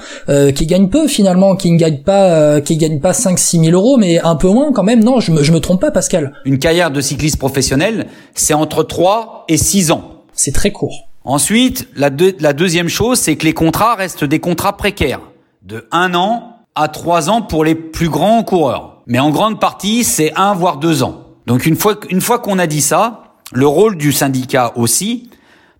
qui 0.55 0.65
gagne 0.69 0.89
peu 0.89 1.07
finalement, 1.07 1.55
qui 1.55 1.71
ne 1.71 1.77
gagne 1.77 1.99
pas, 1.99 2.29
euh, 2.31 2.61
qui 2.61 2.77
gagne 2.77 2.99
pas 2.99 3.11
5-6 3.11 3.65
000 3.65 3.71
euros, 3.71 3.97
mais 3.97 4.19
un 4.19 4.35
peu 4.35 4.49
moins 4.49 4.71
quand 4.71 4.83
même. 4.83 5.03
Non, 5.03 5.19
je 5.19 5.31
me, 5.31 5.43
je 5.43 5.51
me 5.51 5.59
trompe 5.59 5.81
pas, 5.81 5.91
Pascal. 5.91 6.33
Une 6.45 6.59
carrière 6.59 6.91
de 6.91 7.01
cycliste 7.01 7.37
professionnel, 7.37 8.07
c'est 8.35 8.53
entre 8.53 8.83
3 8.83 9.45
et 9.49 9.57
6 9.57 9.91
ans. 9.91 10.23
C'est 10.33 10.53
très 10.53 10.71
court. 10.71 11.09
Ensuite, 11.25 11.87
la, 11.95 12.09
la 12.39 12.53
deuxième 12.53 12.87
chose, 12.87 13.19
c'est 13.19 13.35
que 13.35 13.45
les 13.45 13.53
contrats 13.53 13.95
restent 13.95 14.23
des 14.23 14.39
contrats 14.39 14.77
précaires, 14.77 15.21
de 15.63 15.87
1 15.91 16.13
an 16.13 16.55
à 16.75 16.87
3 16.87 17.29
ans 17.29 17.41
pour 17.41 17.65
les 17.65 17.75
plus 17.75 18.09
grands 18.09 18.43
coureurs. 18.43 19.01
Mais 19.05 19.19
en 19.19 19.31
grande 19.31 19.59
partie, 19.59 20.03
c'est 20.03 20.31
1 20.35 20.53
voire 20.53 20.77
2 20.77 21.03
ans. 21.03 21.23
Donc 21.45 21.65
une 21.65 21.75
fois, 21.75 21.95
une 22.09 22.21
fois 22.21 22.39
qu'on 22.39 22.59
a 22.59 22.67
dit 22.67 22.81
ça, 22.81 23.23
le 23.51 23.67
rôle 23.67 23.97
du 23.97 24.11
syndicat 24.11 24.73
aussi, 24.75 25.29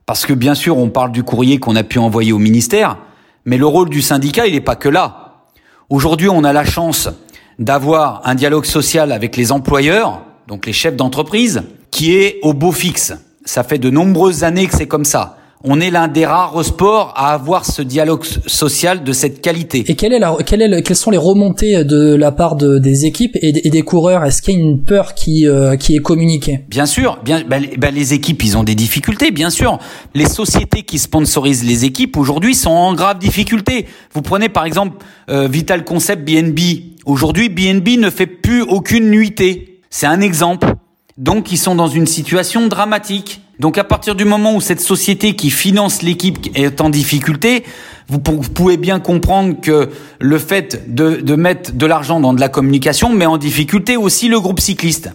parce 0.06 0.26
que 0.26 0.34
bien 0.34 0.56
sûr 0.56 0.78
on 0.78 0.90
parle 0.90 1.12
du 1.12 1.24
courrier 1.24 1.60
qu'on 1.60 1.76
a 1.76 1.84
pu 1.84 2.00
envoyer 2.00 2.32
au 2.32 2.40
ministère, 2.40 2.98
mais 3.46 3.58
le 3.58 3.66
rôle 3.66 3.90
du 3.90 4.02
syndicat, 4.02 4.48
il 4.48 4.54
n'est 4.54 4.62
pas 4.62 4.76
que 4.76 4.90
là. 4.90 5.44
Aujourd'hui, 5.90 6.30
on 6.30 6.44
a 6.44 6.54
la 6.54 6.66
chance 6.66 7.10
d'avoir 7.58 8.22
un 8.26 8.36
dialogue 8.36 8.66
social 8.66 9.12
avec 9.12 9.36
les 9.36 9.52
employeurs, 9.52 10.22
donc 10.48 10.66
les 10.66 10.74
chefs 10.74 10.96
d'entreprise, 10.96 11.64
qui 11.92 12.16
est 12.16 12.40
au 12.44 12.54
beau 12.54 12.72
fixe. 12.72 13.14
Ça 13.46 13.64
fait 13.64 13.80
de 13.80 13.90
nombreuses 13.90 14.44
années 14.44 14.68
que 14.68 14.76
c'est 14.76 14.88
comme 14.88 15.06
ça. 15.06 15.39
On 15.64 15.82
est 15.82 15.90
l'un 15.90 16.08
des 16.08 16.26
rares 16.26 16.64
sports 16.64 17.14
à 17.18 17.34
avoir 17.34 17.66
ce 17.66 17.82
dialogue 17.82 18.24
social 18.24 19.04
de 19.04 19.12
cette 19.12 19.42
qualité. 19.42 19.84
Et 19.88 19.96
quelle 19.96 20.14
est 20.14 20.20
la, 20.20 20.38
quelle 20.46 20.62
est 20.62 20.82
quelles 20.84 20.96
sont 20.96 21.12
les 21.12 21.18
remontées 21.18 21.84
de 21.84 22.16
la 22.16 22.32
part 22.32 22.56
de, 22.56 22.80
des 22.80 23.06
équipes 23.06 23.38
et, 23.42 23.52
des 23.52 23.82
coureurs? 23.82 24.24
Est-ce 24.24 24.42
qu'il 24.42 24.54
y 24.54 24.58
a 24.58 24.60
une 24.62 24.82
peur 24.84 25.16
qui, 25.16 25.48
euh, 25.48 25.76
qui 25.76 25.98
est 25.98 26.00
communiquée? 26.00 26.62
Bien 26.70 26.86
sûr, 26.86 27.20
bien, 27.26 27.44
bah, 27.46 27.58
bah, 27.78 27.92
les 27.92 28.14
équipes, 28.14 28.42
ils 28.44 28.58
ont 28.58 28.64
des 28.64 28.76
difficultés, 28.76 29.32
bien 29.32 29.50
sûr. 29.50 29.80
Les 30.16 30.28
sociétés 30.28 30.84
qui 30.84 30.98
sponsorisent 30.98 31.66
les 31.66 31.84
équipes 31.84 32.16
aujourd'hui 32.16 32.56
sont 32.56 32.70
en 32.70 32.94
grave 32.94 33.20
difficulté. 33.20 33.86
Vous 34.14 34.22
prenez 34.22 34.48
par 34.48 34.64
exemple 34.66 35.04
euh, 35.30 35.48
Vital 35.48 35.84
Concept 35.84 36.26
BNB. 36.26 36.60
Aujourd'hui, 37.06 37.50
BNB 37.50 38.00
ne 38.00 38.10
fait 38.10 38.28
plus 38.28 38.62
aucune 38.62 39.10
nuitée. 39.10 39.82
C'est 39.90 40.08
un 40.08 40.22
exemple. 40.22 40.74
Donc, 41.18 41.52
ils 41.52 41.58
sont 41.58 41.76
dans 41.76 41.88
une 41.88 42.08
situation 42.08 42.68
dramatique. 42.68 43.42
Donc 43.60 43.78
à 43.78 43.84
partir 43.84 44.16
du 44.16 44.24
moment 44.24 44.56
où 44.56 44.62
cette 44.62 44.80
société 44.80 45.36
qui 45.36 45.50
finance 45.50 46.02
l'équipe 46.02 46.38
est 46.56 46.80
en 46.80 46.90
difficulté, 46.90 47.66
vous, 48.08 48.20
pouvez 48.20 48.78
bien 48.78 49.02
comprendre 49.02 49.60
que 49.62 49.90
le 50.20 50.40
fait 50.40 50.94
de, 50.94 51.36
mettre 51.36 51.74
de 51.74 51.86
l'argent 51.86 52.22
dans 52.22 52.34
de 52.34 52.40
la 52.40 52.48
communication 52.48 53.10
met 53.10 53.26
en 53.26 53.38
difficulté 53.38 53.98
aussi 53.98 54.30
le 54.30 54.40
groupe 54.40 54.62
cycliste. 54.62 55.12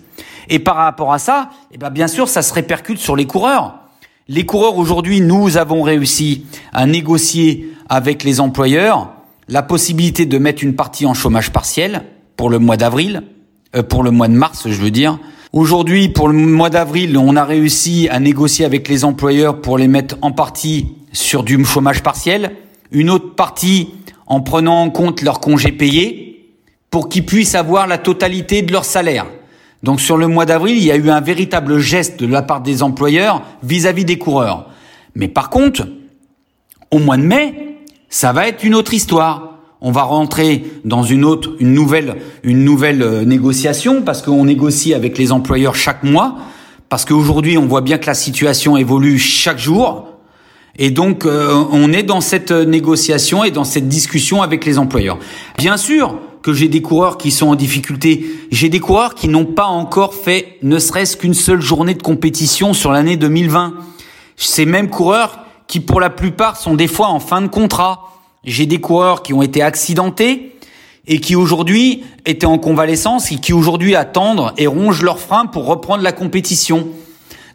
Et 0.50 0.58
par 0.58 0.76
rapport 0.76 1.14
à 1.14 1.18
ça, 1.18 1.50
eh 1.72 1.78
ben 1.78 1.88
bien 1.88 2.06
sûr, 2.06 2.28
ça 2.28 2.42
se 2.42 2.52
répercute 2.52 2.98
sur 2.98 3.16
les 3.16 3.26
coureurs. 3.26 3.76
Les 4.28 4.44
coureurs 4.44 4.76
aujourd'hui, 4.76 5.22
nous 5.22 5.56
avons 5.56 5.82
réussi 5.82 6.44
à 6.74 6.86
négocier 6.86 7.72
avec 7.88 8.24
les 8.24 8.40
employeurs 8.40 9.10
la 9.48 9.62
possibilité 9.62 10.26
de 10.26 10.38
mettre 10.38 10.62
une 10.62 10.74
partie 10.74 11.06
en 11.06 11.14
chômage 11.14 11.50
partiel 11.50 12.04
pour 12.36 12.50
le 12.50 12.58
mois 12.58 12.76
d'avril, 12.76 13.22
euh, 13.74 13.82
pour 13.82 14.02
le 14.02 14.10
mois 14.10 14.28
de 14.28 14.34
mars, 14.34 14.68
je 14.68 14.80
veux 14.80 14.90
dire, 14.90 15.18
Aujourd'hui, 15.56 16.08
pour 16.08 16.26
le 16.26 16.34
mois 16.34 16.68
d'avril, 16.68 17.16
on 17.16 17.36
a 17.36 17.44
réussi 17.44 18.08
à 18.10 18.18
négocier 18.18 18.64
avec 18.64 18.88
les 18.88 19.04
employeurs 19.04 19.60
pour 19.60 19.78
les 19.78 19.86
mettre 19.86 20.16
en 20.20 20.32
partie 20.32 20.88
sur 21.12 21.44
du 21.44 21.64
chômage 21.64 22.02
partiel, 22.02 22.56
une 22.90 23.08
autre 23.08 23.36
partie 23.36 23.90
en 24.26 24.40
prenant 24.40 24.82
en 24.82 24.90
compte 24.90 25.22
leurs 25.22 25.38
congés 25.38 25.70
payés 25.70 26.50
pour 26.90 27.08
qu'ils 27.08 27.24
puissent 27.24 27.54
avoir 27.54 27.86
la 27.86 27.98
totalité 27.98 28.62
de 28.62 28.72
leur 28.72 28.84
salaire. 28.84 29.26
Donc 29.84 30.00
sur 30.00 30.16
le 30.16 30.26
mois 30.26 30.44
d'avril, 30.44 30.76
il 30.76 30.86
y 30.86 30.90
a 30.90 30.96
eu 30.96 31.08
un 31.08 31.20
véritable 31.20 31.78
geste 31.78 32.18
de 32.18 32.26
la 32.26 32.42
part 32.42 32.60
des 32.60 32.82
employeurs 32.82 33.40
vis-à-vis 33.62 34.02
-vis 34.02 34.06
des 34.06 34.18
coureurs. 34.18 34.70
Mais 35.14 35.28
par 35.28 35.50
contre, 35.50 35.86
au 36.90 36.98
mois 36.98 37.16
de 37.16 37.22
mai, 37.22 37.78
ça 38.08 38.32
va 38.32 38.48
être 38.48 38.64
une 38.64 38.74
autre 38.74 38.92
histoire 38.92 39.53
on 39.84 39.92
va 39.92 40.02
rentrer 40.02 40.64
dans 40.86 41.02
une 41.02 41.26
autre, 41.26 41.50
une 41.60 41.74
nouvelle, 41.74 42.16
une 42.42 42.64
nouvelle 42.64 43.02
euh, 43.02 43.24
négociation 43.26 44.00
parce 44.00 44.22
qu'on 44.22 44.46
négocie 44.46 44.94
avec 44.94 45.18
les 45.18 45.30
employeurs 45.30 45.76
chaque 45.76 46.02
mois. 46.02 46.36
Parce 46.88 47.04
qu'aujourd'hui, 47.04 47.58
on 47.58 47.66
voit 47.66 47.82
bien 47.82 47.98
que 47.98 48.06
la 48.06 48.14
situation 48.14 48.78
évolue 48.78 49.18
chaque 49.18 49.58
jour. 49.58 50.08
Et 50.78 50.90
donc, 50.90 51.26
euh, 51.26 51.62
on 51.70 51.92
est 51.92 52.02
dans 52.02 52.22
cette 52.22 52.50
négociation 52.50 53.44
et 53.44 53.50
dans 53.50 53.64
cette 53.64 53.86
discussion 53.86 54.40
avec 54.40 54.64
les 54.64 54.78
employeurs. 54.78 55.18
Bien 55.58 55.76
sûr 55.76 56.18
que 56.40 56.54
j'ai 56.54 56.68
des 56.68 56.80
coureurs 56.80 57.18
qui 57.18 57.30
sont 57.30 57.48
en 57.48 57.54
difficulté. 57.54 58.24
J'ai 58.50 58.70
des 58.70 58.80
coureurs 58.80 59.14
qui 59.14 59.28
n'ont 59.28 59.44
pas 59.44 59.66
encore 59.66 60.14
fait 60.14 60.56
ne 60.62 60.78
serait-ce 60.78 61.18
qu'une 61.18 61.34
seule 61.34 61.60
journée 61.60 61.94
de 61.94 62.02
compétition 62.02 62.72
sur 62.72 62.90
l'année 62.90 63.18
2020. 63.18 63.74
Ces 64.36 64.64
mêmes 64.64 64.88
coureurs 64.88 65.40
qui, 65.66 65.80
pour 65.80 66.00
la 66.00 66.08
plupart, 66.08 66.56
sont 66.56 66.74
des 66.74 66.88
fois 66.88 67.08
en 67.08 67.20
fin 67.20 67.42
de 67.42 67.48
contrat 67.48 68.13
j'ai 68.44 68.66
des 68.66 68.80
coureurs 68.80 69.22
qui 69.22 69.32
ont 69.32 69.42
été 69.42 69.62
accidentés 69.62 70.56
et 71.06 71.20
qui 71.20 71.36
aujourd'hui 71.36 72.04
étaient 72.26 72.46
en 72.46 72.58
convalescence 72.58 73.30
et 73.30 73.36
qui 73.36 73.52
aujourd'hui 73.52 73.94
attendent 73.94 74.52
et 74.56 74.66
rongent 74.66 75.02
leurs 75.02 75.18
freins 75.18 75.46
pour 75.46 75.66
reprendre 75.66 76.02
la 76.02 76.12
compétition. 76.12 76.88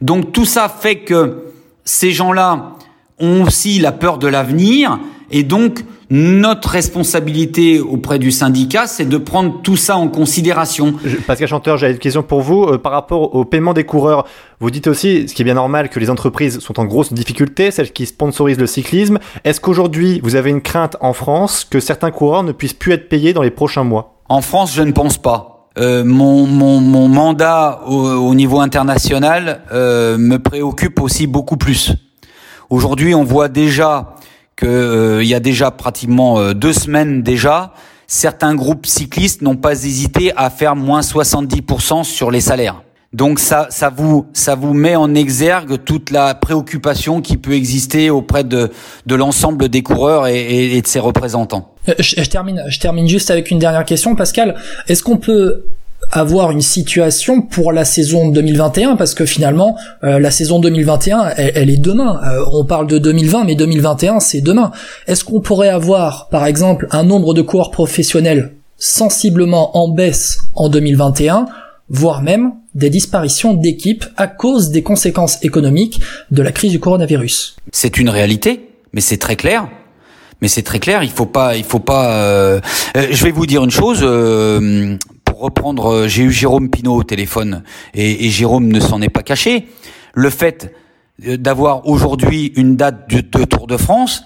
Donc 0.02 0.32
tout 0.32 0.46
ça 0.46 0.70
fait 0.70 1.00
que 1.00 1.46
ces 1.84 2.12
gens-là 2.12 2.76
ont 3.20 3.44
aussi 3.44 3.80
la 3.80 3.92
peur 3.92 4.18
de 4.18 4.28
l'avenir 4.28 5.00
et 5.32 5.44
donc 5.44 5.84
notre 6.10 6.70
responsabilité 6.70 7.80
auprès 7.80 8.18
du 8.18 8.32
syndicat, 8.32 8.88
c'est 8.88 9.08
de 9.08 9.18
prendre 9.18 9.62
tout 9.62 9.78
ça 9.78 9.96
en 9.96 10.08
considération. 10.08 10.96
Pascal 11.28 11.48
Chanteur, 11.48 11.78
j'avais 11.78 11.94
une 11.94 12.00
question 12.00 12.24
pour 12.24 12.42
vous. 12.42 12.64
Euh, 12.64 12.78
par 12.80 12.92
rapport 12.92 13.36
au 13.36 13.46
paiement 13.46 13.74
des 13.74 13.84
coureurs, 13.84 14.26
vous 14.60 14.72
dites 14.72 14.88
aussi, 14.88 15.28
ce 15.28 15.36
qui 15.36 15.44
est 15.44 15.46
bien 15.46 15.54
normal, 15.54 15.90
que 15.90 16.00
les 16.00 16.10
entreprises 16.10 16.60
sont 16.60 16.80
en 16.80 16.86
grosse 16.86 17.14
difficulté, 17.14 17.70
celles 17.70 17.92
qui 17.92 18.08
sponsorisent 18.08 18.58
le 18.58 18.66
cyclisme. 18.66 19.20
Est-ce 19.44 19.62
qu'aujourd'hui, 19.62 20.20
vous 20.24 20.36
avez 20.36 20.50
une 20.50 20.62
crainte 20.62 20.98
en 21.00 21.14
France 21.14 21.64
que 21.64 21.80
certains 21.80 22.12
coureurs 22.12 22.44
ne 22.44 22.54
puissent 22.54 22.74
plus 22.74 22.94
être 22.94 23.08
payés 23.08 23.34
dans 23.34 23.44
les 23.44 23.52
prochains 23.52 23.84
mois? 23.84 24.20
En 24.30 24.42
France, 24.42 24.74
je 24.74 24.82
ne 24.82 24.92
pense 24.92 25.20
pas. 25.20 25.70
Euh, 25.78 26.04
mon, 26.04 26.48
mon, 26.48 26.82
mon, 26.82 27.08
mandat 27.08 27.82
au, 27.86 27.94
au, 27.94 28.34
niveau 28.34 28.60
international 28.60 29.62
euh, 29.72 30.18
me 30.18 30.38
préoccupe 30.38 31.00
aussi 31.00 31.28
beaucoup 31.28 31.58
plus. 31.58 31.94
Aujourd'hui, 32.70 33.14
on 33.14 33.24
voit 33.24 33.48
déjà 33.48 34.16
qu'il 34.60 34.68
euh, 34.68 35.24
y 35.24 35.34
a 35.34 35.40
déjà 35.40 35.72
pratiquement 35.72 36.40
euh, 36.40 36.54
deux 36.54 36.74
semaines 36.74 37.24
déjà, 37.24 37.74
certains 38.08 38.56
groupes 38.56 38.86
cyclistes 38.86 39.42
n'ont 39.42 39.56
pas 39.56 39.72
hésité 39.86 40.34
à 40.36 40.50
faire 40.50 40.76
moins 40.76 41.02
70% 41.02 42.04
sur 42.04 42.30
les 42.30 42.42
salaires. 42.42 42.84
Donc 43.12 43.40
ça, 43.40 43.68
ça 43.72 43.90
vous, 43.90 44.28
ça 44.34 44.54
vous 44.54 44.74
met 44.74 44.96
en 44.96 45.16
exergue 45.16 45.84
toute 45.84 46.12
la 46.12 46.36
préoccupation 46.36 47.22
qui 47.22 47.38
peut 47.38 47.54
exister 47.54 48.12
auprès 48.12 48.44
de, 48.44 48.70
de 49.08 49.16
l'ensemble 49.16 49.68
des 49.70 49.82
coureurs 49.82 50.28
et, 50.28 50.76
et, 50.76 50.82
de 50.82 50.88
ses 50.88 51.00
représentants. 51.00 51.74
Euh, 51.88 51.94
je, 51.98 52.22
je, 52.22 52.30
termine, 52.30 52.64
je 52.68 52.80
termine 52.80 53.08
juste 53.08 53.32
avec 53.32 53.50
une 53.50 53.58
dernière 53.58 53.86
question, 53.86 54.16
Pascal. 54.16 54.56
Est-ce 54.88 55.02
qu'on 55.02 55.18
peut 55.18 55.64
avoir 56.12 56.52
une 56.52 56.62
situation 56.62 57.42
pour 57.42 57.72
la 57.72 57.86
saison 57.86 58.30
2021 58.30 58.96
parce 58.96 59.14
que 59.14 59.26
finalement 59.26 59.78
euh, 60.04 60.20
la 60.20 60.32
saison 60.32 60.60
2021 60.60 61.34
elle, 61.38 61.70
est 61.70 61.78
demain. 61.78 62.20
Euh, 62.24 62.44
on 62.52 62.66
parle 62.66 62.88
de 62.88 62.98
2020 62.98 63.46
mais 63.46 63.56
2021 63.56 64.20
c'est 64.20 64.42
demain. 64.42 64.72
Est-ce 65.08 65.24
qu'on 65.24 65.42
pourrait 65.42 65.70
avoir 65.70 66.30
par 66.30 66.46
exemple 66.46 66.88
un 66.92 67.04
nombre 67.04 67.34
de 67.34 67.42
coureurs 67.42 67.72
professionnels 67.72 68.54
sensiblement 68.78 69.78
en 69.78 69.90
baisse 69.90 70.40
en 70.56 70.70
2021 70.70 71.46
voire 71.90 72.22
même 72.22 72.54
des 72.76 72.90
disparitions 72.90 73.54
d'équipes 73.54 74.06
à 74.16 74.28
cause 74.28 74.70
des 74.70 74.84
conséquences 74.84 75.44
économiques 75.44 76.00
de 76.32 76.42
la 76.42 76.52
crise 76.52 76.72
du 76.72 76.80
coronavirus? 76.80 77.56
C'est 77.72 77.98
une 77.98 78.10
réalité, 78.10 78.70
mais 78.94 79.02
c'est 79.02 79.18
très 79.18 79.36
clair. 79.36 79.68
Mais 80.42 80.48
c'est 80.48 80.62
très 80.62 80.80
clair, 80.80 81.04
il 81.04 81.10
faut 81.10 81.26
pas, 81.26 81.58
il 81.58 81.66
faut 81.66 81.80
pas. 81.80 82.14
Euh, 82.14 82.62
je 82.96 83.24
vais 83.26 83.32
vous 83.32 83.46
dire 83.46 83.62
une 83.62 83.72
chose 83.72 84.02
reprendre, 85.40 85.88
euh, 85.88 86.08
j'ai 86.08 86.24
eu 86.24 86.32
Jérôme 86.32 86.70
Pinault 86.70 86.96
au 86.96 87.04
téléphone 87.04 87.64
et, 87.94 88.26
et 88.26 88.30
Jérôme 88.30 88.68
ne 88.68 88.80
s'en 88.80 89.02
est 89.02 89.10
pas 89.10 89.24
caché. 89.24 89.68
Le 90.14 90.30
fait 90.30 90.74
euh, 91.28 91.38
d'avoir 91.38 91.88
aujourd'hui 91.88 92.54
une 92.56 92.76
date 92.76 93.10
de, 93.10 93.22
Tour 93.22 93.68
de 93.68 93.78
France 93.78 94.24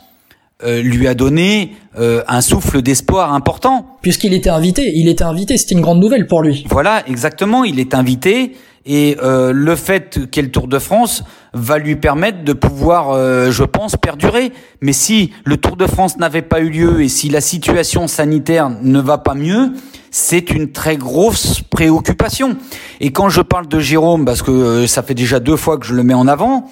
euh, 0.63 0.81
lui 0.81 1.07
a 1.07 1.13
donné 1.13 1.75
un 1.95 2.41
souffle 2.41 2.81
d'espoir 2.81 3.33
important. 3.33 3.85
Puisqu'il 4.01 4.33
était 4.33 4.49
invité, 4.49 4.91
il 4.95 5.07
était 5.07 5.23
invité, 5.23 5.57
c'était 5.57 5.75
une 5.75 5.81
grande 5.81 5.99
nouvelle 5.99 6.25
pour 6.25 6.41
lui. 6.41 6.65
Voilà, 6.69 7.03
exactement, 7.07 7.63
il 7.63 7.79
est 7.79 7.93
invité 7.93 8.53
et 8.85 9.17
le 9.21 9.75
fait 9.75 10.19
ait 10.35 10.41
le 10.41 10.51
Tour 10.51 10.67
de 10.67 10.79
France 10.79 11.23
va 11.53 11.77
lui 11.77 11.95
permettre 11.95 12.43
de 12.43 12.53
pouvoir, 12.53 13.15
je 13.49 13.63
pense, 13.63 13.95
perdurer. 13.95 14.51
Mais 14.81 14.91
si 14.91 15.31
le 15.45 15.57
Tour 15.57 15.77
de 15.77 15.87
France 15.87 16.17
n'avait 16.17 16.41
pas 16.41 16.59
eu 16.59 16.69
lieu 16.69 17.01
et 17.01 17.07
si 17.07 17.29
la 17.29 17.41
situation 17.41 18.07
sanitaire 18.07 18.69
ne 18.81 18.99
va 18.99 19.17
pas 19.17 19.35
mieux, 19.35 19.71
c'est 20.13 20.51
une 20.51 20.71
très 20.71 20.95
grosse 20.95 21.61
préoccupation. 21.61 22.55
Et 23.01 23.11
quand 23.11 23.29
je 23.29 23.41
parle 23.41 23.67
de 23.67 23.79
Jérôme, 23.79 24.25
parce 24.25 24.43
que 24.43 24.51
euh, 24.51 24.87
ça 24.87 25.01
fait 25.01 25.15
déjà 25.15 25.39
deux 25.39 25.57
fois 25.57 25.79
que 25.79 25.87
je 25.87 25.95
le 25.95 26.03
mets 26.03 26.13
en 26.13 26.27
avant, 26.27 26.69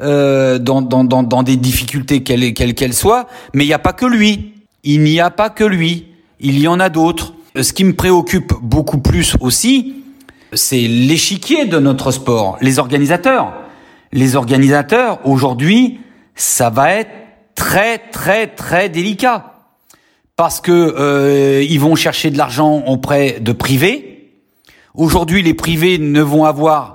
euh, 0.00 0.58
dans, 0.58 0.82
dans, 0.82 1.02
dans, 1.02 1.22
dans, 1.22 1.42
des 1.42 1.56
difficultés 1.56 2.22
quelles 2.22 2.52
qu'elles 2.52 2.74
qu'elles 2.74 2.92
soient, 2.92 3.28
mais 3.54 3.64
il 3.64 3.66
n'y 3.66 3.72
a 3.72 3.78
pas 3.78 3.94
que 3.94 4.04
lui. 4.04 4.52
Il 4.84 5.02
n'y 5.04 5.20
a 5.20 5.30
pas 5.30 5.48
que 5.48 5.64
lui. 5.64 6.08
Il 6.38 6.58
y 6.58 6.68
en 6.68 6.80
a 6.80 6.90
d'autres. 6.90 7.32
Ce 7.58 7.72
qui 7.72 7.84
me 7.84 7.94
préoccupe 7.94 8.52
beaucoup 8.60 8.98
plus 8.98 9.36
aussi, 9.40 10.01
c'est 10.52 10.80
l'échiquier 10.80 11.64
de 11.64 11.78
notre 11.78 12.10
sport, 12.10 12.58
les 12.60 12.78
organisateurs. 12.78 13.54
Les 14.12 14.36
organisateurs, 14.36 15.20
aujourd'hui, 15.24 16.00
ça 16.34 16.70
va 16.70 16.94
être 16.94 17.10
très 17.54 17.98
très 17.98 18.46
très 18.46 18.88
délicat 18.88 19.52
parce 20.36 20.60
que 20.60 20.72
euh, 20.72 21.64
ils 21.68 21.80
vont 21.80 21.94
chercher 21.94 22.30
de 22.30 22.38
l'argent 22.38 22.82
auprès 22.86 23.38
de 23.40 23.52
privés. 23.52 24.32
Aujourd'hui, 24.94 25.42
les 25.42 25.54
privés 25.54 25.98
ne 25.98 26.20
vont 26.20 26.44
avoir 26.44 26.94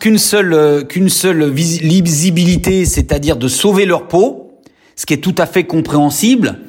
qu'une 0.00 0.18
seule 0.18 0.52
euh, 0.52 0.82
qu'une 0.82 1.08
seule 1.08 1.50
visibilité, 1.50 2.84
c'est-à-dire 2.84 3.36
de 3.36 3.48
sauver 3.48 3.86
leur 3.86 4.08
peau, 4.08 4.60
ce 4.96 5.06
qui 5.06 5.14
est 5.14 5.18
tout 5.18 5.34
à 5.38 5.46
fait 5.46 5.64
compréhensible, 5.64 6.60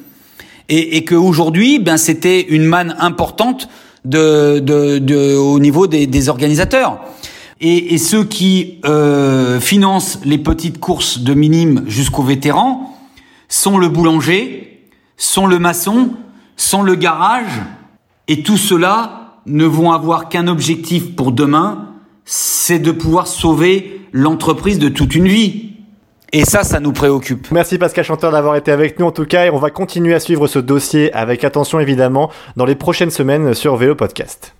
et, 0.68 0.96
et 0.96 1.04
qu'aujourd'hui, 1.04 1.78
ben 1.78 1.96
c'était 1.96 2.40
une 2.40 2.64
manne 2.64 2.94
importante 2.98 3.68
de, 4.06 4.60
de, 4.60 4.98
de 4.98 5.36
au 5.36 5.58
niveau 5.58 5.86
des, 5.86 6.06
des 6.06 6.28
organisateurs. 6.28 7.00
Et, 7.60 7.94
et, 7.94 7.98
ceux 7.98 8.24
qui 8.24 8.80
euh, 8.84 9.60
financent 9.60 10.20
les 10.24 10.38
petites 10.38 10.78
courses 10.78 11.20
de 11.20 11.32
minimes 11.32 11.84
jusqu'aux 11.86 12.22
vétérans 12.22 12.94
sont 13.48 13.78
le 13.78 13.88
boulanger, 13.88 14.82
sont 15.16 15.46
le 15.46 15.58
maçon, 15.58 16.10
sont 16.56 16.82
le 16.82 16.94
garage, 16.96 17.62
et 18.28 18.42
tout 18.42 18.58
cela 18.58 19.40
ne 19.46 19.64
vont 19.64 19.92
avoir 19.92 20.28
qu'un 20.28 20.48
objectif 20.48 21.14
pour 21.16 21.32
demain, 21.32 21.92
c'est 22.24 22.78
de 22.78 22.92
pouvoir 22.92 23.26
sauver 23.26 24.02
l'entreprise 24.12 24.78
de 24.78 24.88
toute 24.88 25.14
une 25.14 25.28
vie. 25.28 25.75
Et 26.36 26.44
ça, 26.44 26.64
ça 26.64 26.80
nous 26.80 26.92
préoccupe. 26.92 27.50
Merci 27.50 27.78
Pascal 27.78 28.04
Chanteur 28.04 28.30
d'avoir 28.30 28.56
été 28.56 28.70
avec 28.70 28.98
nous 28.98 29.06
en 29.06 29.10
tout 29.10 29.24
cas 29.24 29.46
et 29.46 29.50
on 29.50 29.56
va 29.56 29.70
continuer 29.70 30.12
à 30.12 30.20
suivre 30.20 30.46
ce 30.48 30.58
dossier 30.58 31.10
avec 31.14 31.44
attention 31.44 31.80
évidemment 31.80 32.30
dans 32.56 32.66
les 32.66 32.74
prochaines 32.74 33.10
semaines 33.10 33.54
sur 33.54 33.76
Vélo 33.76 33.94
Podcast. 33.94 34.54